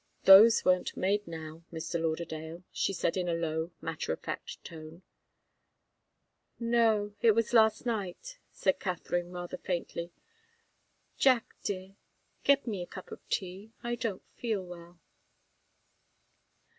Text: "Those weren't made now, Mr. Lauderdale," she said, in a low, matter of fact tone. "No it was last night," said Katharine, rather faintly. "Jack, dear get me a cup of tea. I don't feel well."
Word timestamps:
"Those 0.23 0.65
weren't 0.65 0.97
made 0.97 1.27
now, 1.27 1.63
Mr. 1.71 2.01
Lauderdale," 2.01 2.63
she 2.71 2.91
said, 2.91 3.15
in 3.15 3.29
a 3.29 3.35
low, 3.35 3.69
matter 3.81 4.11
of 4.11 4.19
fact 4.19 4.63
tone. 4.65 5.03
"No 6.59 7.13
it 7.21 7.33
was 7.33 7.53
last 7.53 7.85
night," 7.85 8.39
said 8.51 8.79
Katharine, 8.79 9.31
rather 9.31 9.57
faintly. 9.57 10.11
"Jack, 11.19 11.53
dear 11.61 11.97
get 12.43 12.65
me 12.65 12.81
a 12.81 12.87
cup 12.87 13.11
of 13.11 13.29
tea. 13.29 13.73
I 13.83 13.93
don't 13.93 14.25
feel 14.35 14.63
well." 14.65 14.99